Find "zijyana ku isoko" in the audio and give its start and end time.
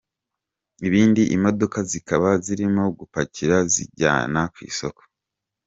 3.73-5.01